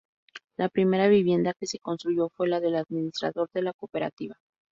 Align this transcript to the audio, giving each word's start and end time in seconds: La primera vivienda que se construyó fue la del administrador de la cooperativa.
La 0.57 0.67
primera 0.67 1.07
vivienda 1.07 1.53
que 1.53 1.67
se 1.67 1.77
construyó 1.77 2.29
fue 2.29 2.47
la 2.47 2.59
del 2.59 2.75
administrador 2.75 3.51
de 3.53 3.61
la 3.61 3.73
cooperativa. 3.73 4.35